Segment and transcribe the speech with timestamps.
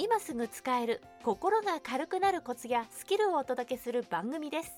[0.00, 4.70] 今すぐ使える心が軽くなるコツやスキルをお届けする番組です。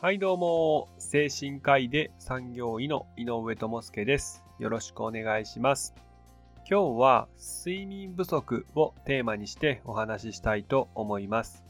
[0.00, 0.88] はいどうも。
[0.96, 4.42] 精神科医で産業医の井上智介です。
[4.58, 5.94] よろしくお願いします。
[6.66, 11.62] 今日は睡眠不足をテーマにしてお話ししたいと思います。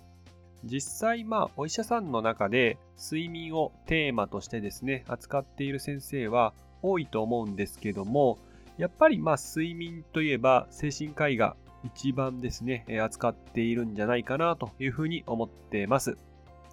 [0.64, 8.38] 実際まあお医者さんの中で睡眠をテーマとしてですね扱っている先生は多いと思うんですけども
[8.78, 16.16] やっぱりまあ睡眠といえば精神科医が一番ですね、扱っているんじゃないかなというふうに思ってます。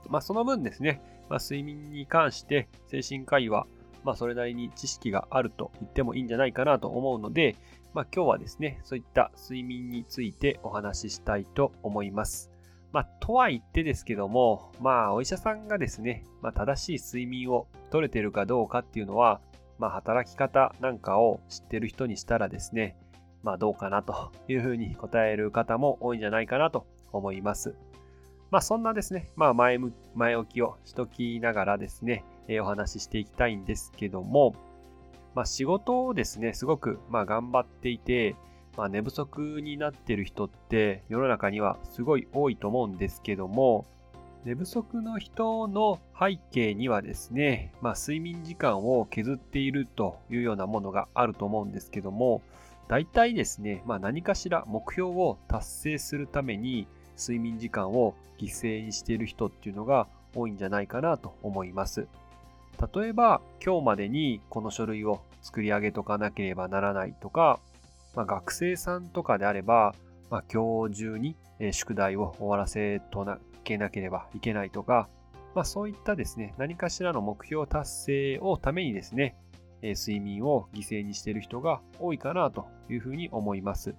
[0.08, 3.68] まあその分ですね、まあ、睡眠に関して精神科医は
[4.04, 7.56] まあそれなりに知識があると言ってもいいんじゃないかなと思うので、
[7.94, 12.52] まあ今日はですね、そういった睡眠についてお話ししたいと思います。
[12.92, 19.42] まあとは言ってですけども、まあお医者さんがですね、まあ正しい睡眠を取れてるかどうかっていうのは、
[19.80, 22.98] まあ、働き方なんかを知ってる人にしたらですね、
[23.44, 27.76] まあどうかなというふうに答える方も多いんじゃないかなと思います。
[28.52, 29.80] まあそんなですね、まあ前
[30.16, 34.56] 前置きをしときながらですね、え、お話ししていきたいんですけども、
[35.36, 38.36] まあ仕事をですね、すごくまあ頑張っていて、
[38.76, 43.86] まあ寝不足になってる人って世の中にはすごい多いと思うんですけども、
[44.46, 52.42] 寝不足の人の背景にはですね、まあ、睡眠時間を削っているというようなものがあると思うんですけども、
[52.90, 56.88] 大体ですね、まあ、何かしら目標を達成するために
[57.18, 62.08] 睡眠時間を犠牲にしている人っていうのが多いんじゃないかなと思います。
[62.96, 67.60] 例えば、今日までにこの書類を作り上げとかなければならないとか、
[68.16, 69.94] まあ、学生さんとかであれば、
[70.32, 71.36] まあ、今日中に
[71.72, 75.10] 宿題を終わらせとなけなければいけないとか、
[75.54, 79.36] まあ、そういったですね、何かしらの目標達成をためにですね、
[79.82, 83.96] え睡眠を犠牲にしている人が多いかなというふうに思います。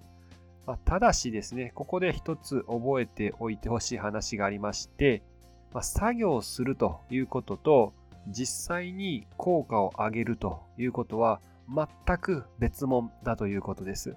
[0.65, 5.23] まあ、ただしですね、ここで一つ覚えておいてほしい話がありまして、
[5.73, 7.93] まあ、作業するということと、
[8.27, 14.15] 実際に効果を上げるということは全く別物だということです。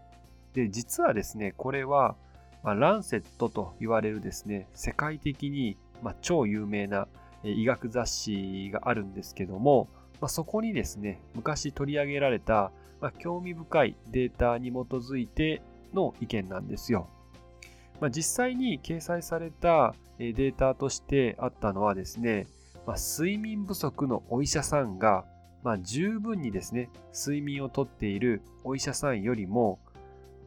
[0.52, 2.16] で、実はですね、これは
[2.64, 7.06] まあ、ランセットと言われるですね、世界的に、まあ、超有名な
[7.44, 9.88] 医学雑誌があるんですけども、
[10.20, 17.08] まあ、そこにですね、昔取り上げられた、まあ、興味深いデータに基づいての意見なんですよ。
[18.00, 22.46] まあ、実際に掲載されたデータとしてあったのはですね、
[22.86, 25.24] ま、睡眠不足のお医者さんが、
[25.62, 29.78] ま、十分にですね、睡眠をとっているお医者さんよりも、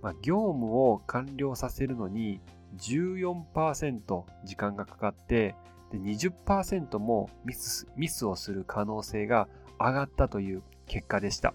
[0.01, 2.39] ま、業務を完了させるのに
[2.77, 5.55] 14%時間がかかって
[5.91, 9.47] で20%もミスミスをする可能性が
[9.79, 11.53] 上がったという結果でした。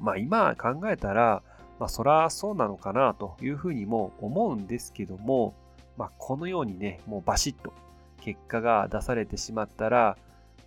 [0.00, 1.42] まあ今考えたら、
[1.78, 5.54] まあそらそうなのかなというふうにも思うんですけども、
[5.96, 7.72] まあこのようにね、もうバシッと
[8.20, 10.16] 結果が出されてしまったら、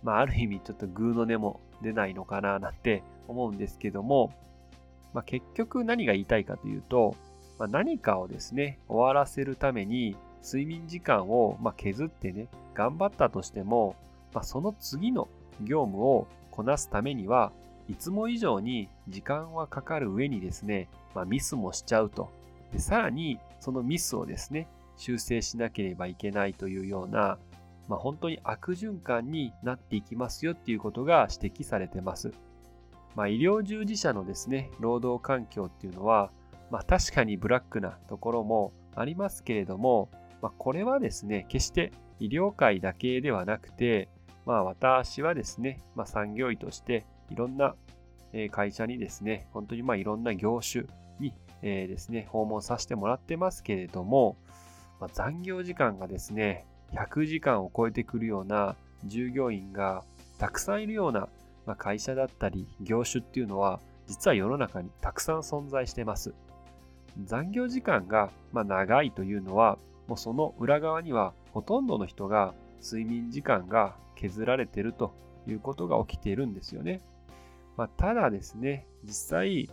[0.02, 4.32] まあある意味ちょっとグーの音も出ないのかななんて思うんですけども、
[5.12, 7.16] まあ、結局何が言いたいかというと、
[7.58, 13.96] まあ、何かをですね、終わらせるために睡眠時間をま削ってね、頑張ったとしても、
[14.32, 15.28] ま、その次の
[15.62, 17.52] 業務をこなすためには、
[17.88, 22.30] いつも以上に時間はかかる上にですね、まあ、ミスもしちゃうと。
[22.72, 24.66] で、さらにそのミスをですね、
[24.96, 27.38] 修正しなければいけないというような、
[27.88, 32.32] まあ、本当に悪循環になっていきますよっていうことが指摘されてます。
[33.14, 36.30] まあ、医療従事者のですね、労働環境っていうのは、
[36.70, 40.08] まあ、確かにブラックなところもありますけれども、
[40.42, 44.08] まあ、これはですね、決して医療界だけではなくて、
[44.44, 47.74] まあ、私はですね、まあ、産業医としていろんな
[48.50, 50.84] 会社にですね、本当にまあいろんな業種
[51.20, 54.36] に、ですね、訪問させてもらってますけれども、
[55.00, 58.74] まあ、残業時間がですね、100時間を超えてくるような
[59.04, 60.02] 従業員が
[60.38, 61.28] たくさんいるような、
[61.78, 63.78] 会社だったり業種っていうのは
[64.08, 66.34] 実は世の中にたくさん存在してます。
[67.24, 69.78] 残業時間が長いというのは
[70.12, 75.14] もうその裏側にはほとんどの人が睡眠時間が削られてると
[75.48, 77.00] いうことが起きているんですよね。
[77.78, 79.70] まあ、ただですね、実際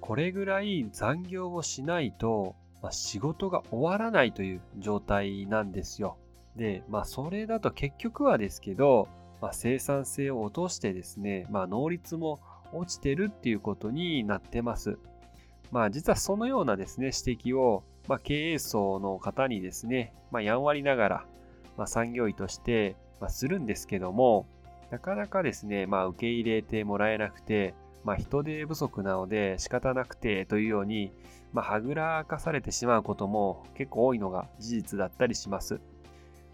[0.00, 6.16] これぐらい残業をしないとまあ、仕事が終わらないという状態なんですよ。
[6.56, 9.08] で、まあそれだと結局はですけど、
[9.40, 12.40] まあ、生産性を落としてですね、まあ能率も
[12.72, 14.98] 落ちてるっていうことになってます。
[15.70, 21.24] まあ実はそのようなですね、指摘を、まあ、経営層の方にですね、まあ、やんわりながら、
[21.76, 24.46] まあ、産業医として、ま、するんですけども、
[24.90, 27.74] なかなかですね、まあ、受け入れてもらえなくて、
[28.04, 31.12] まあ、人手不足なので仕方なくてというように、
[31.52, 35.78] まあ、はぐらかされてしまうことも結構多いのが事実だったりします。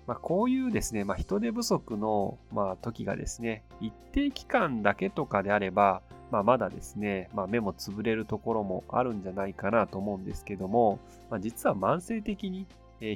[0.08, 10.98] まあ、こういうですね、まあ、人手不足の、まあ、時がですね、一定期間だけとかであれば、まあ、まだですね、まあ、目も潰れるところもあるんじゃないかなと思うんですけども、
[11.30, 12.66] まあ、実は慢性的に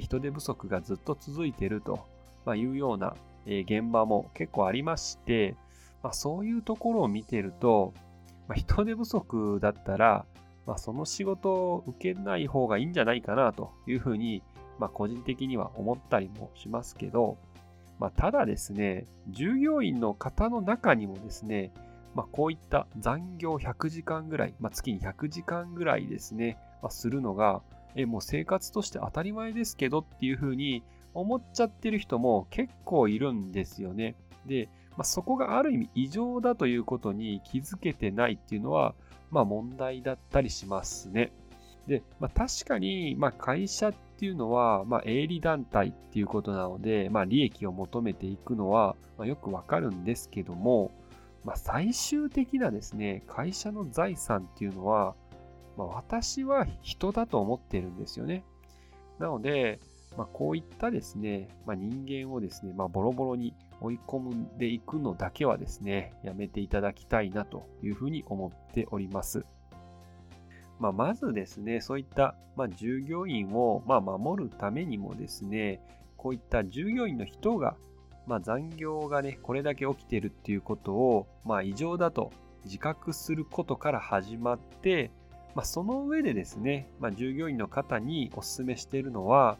[0.01, 2.07] 人手不足がずっと続いていると
[2.55, 3.15] いうような
[3.45, 5.55] 現場も結構ありまして、
[6.03, 7.93] まあ、そういうところを見てると、
[8.47, 10.25] まあ、人手不足だったら、
[10.65, 14.43] まあ、その仕事を受けない方がいいんじゃないかなというふうに、
[14.77, 17.37] まあ、個人的には思ったりもしますけど、
[17.99, 21.71] まあ、ただですね、従業員の方の中にもですね、
[22.15, 27.61] まあ、こういった残業100時間ぐらい、まあ、月に100時間ぐらいですね、まあ、するのが、
[27.95, 30.83] え、もう生活として当たり前ですけどっていうふうに
[31.13, 34.15] 思っちゃってる人も結構いるんですよね。
[34.45, 38.95] で、まあ、そこがある意味異常だということに気づけてないっていうのは、
[39.31, 41.31] まあ問題だったりしますね。
[41.87, 50.91] で、まあ、確かに、まあ、会社っていうのは、まあ、営利団体っていうことなので、まあ、利益を求めていくのは、ま、よくわかるんですけども、
[51.49, 55.15] まあ、最終的なですね、会社の財産っていうのは、
[55.77, 58.43] まあ、私は人だと思ってるんですよね。
[59.17, 59.79] なので、
[60.15, 69.43] まあ、こういったですね、まあ、人間をですね、まあ、ボロボロに追い込んでいくのだけはですね、やめていただきたいなというふうに思っております。
[70.79, 75.81] まあ、まずですね、そういった、まあ、従業員を、まあ、守るためにもですね、
[76.15, 77.75] こういった従業員の人が、
[78.29, 82.31] まあ、残業がね、これだけ起きてるっていうことを、まあ、異常だと
[82.63, 85.09] 自覚することから始まって、
[85.55, 89.57] まあ、その上でですね、まあ、従業員の方にお勧めしているのは、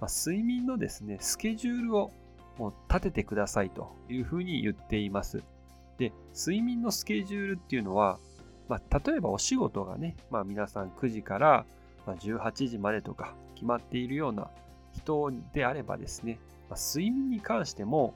[0.00, 2.10] まあ、睡眠のですね、スケジュールを
[2.56, 5.42] もう立ててくださいというふうに言っています。
[5.98, 8.18] で、睡眠のスケジュールっていうのは、
[8.66, 11.66] まあ、例えばお仕事がね、まあ、皆さん9時から
[12.06, 14.48] 18時までとか決まっているような
[14.94, 16.38] 人であればですね、
[16.74, 18.14] 睡眠に関しても、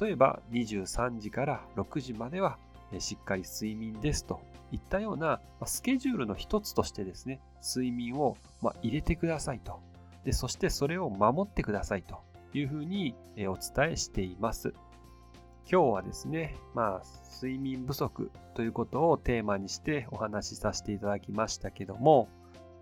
[0.00, 2.58] 例えば23時から6時までは
[2.98, 4.40] しっかり睡眠ですと
[4.70, 8.36] いったようなスケジュールの一つとしてですね、睡眠を
[8.82, 9.80] 入れてくださいと。
[10.24, 12.20] で、そしてそれを守ってくださいと
[12.54, 13.14] いうふうに
[13.48, 14.72] お伝えしています。
[15.70, 17.02] 今日はですね、まあ、
[17.34, 22.28] 睡眠不足ということをテーマにしてお話しさせていただきましたけども、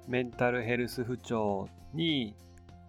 [0.08, 2.34] メンタルヘルス不調に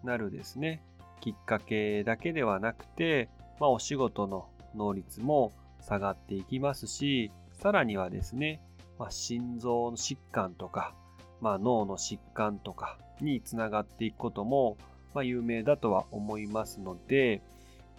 [0.03, 0.81] なるですね、
[1.21, 3.29] きっかけだけではなくて、
[3.59, 8.59] まあ、お仕事の能率も下がっていきますし、さらにはですね、
[8.99, 10.93] まあ、心臓の疾患とか、
[11.39, 14.77] まあ、脳の疾患とかにつながっていくことも、
[15.13, 17.41] まあ、有名だとは思いますので、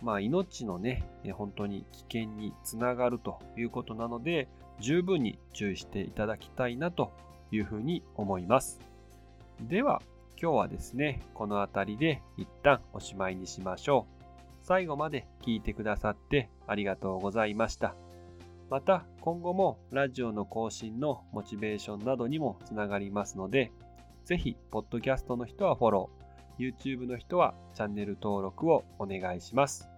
[0.03, 4.49] まあ、命のね、本当に危険につながるということなので、
[4.81, 7.13] 十分に注意していただきたいなと
[7.53, 8.81] いうふうに思います。
[9.61, 10.03] では、
[10.43, 14.25] 今日はですね、この辺りで一旦おしまいにしましょう。
[14.65, 17.95] 最後まで聞いてくださってありがとうございました。
[18.69, 23.71] また今後もラジオの更新のモチベーションなどにもつながりますので、
[24.25, 29.89] ぜひ、ポッドキャストの人はフォロー、YouTube の人はチャンネル登録をお願いします。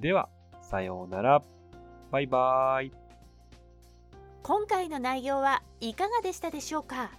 [0.00, 0.28] では、
[0.60, 1.40] さようなら。
[2.10, 2.92] バイバーイ。
[4.42, 7.12] 今回の内容はいかがでしたでしょうか？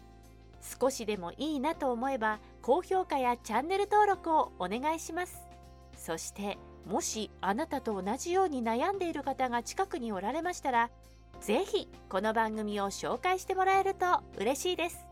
[0.81, 5.38] 少しでもいいなと思えば高評価やチャンネル登録をお願いします。
[5.95, 6.57] そして
[6.88, 10.89] もしあなたと同じように悩んでいる方が近くにおられましたら
[11.41, 15.05] 是非この番組を紹介してもらえると嬉しいです。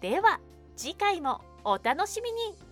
[0.00, 0.40] では
[0.74, 2.71] 次回もお楽しみに。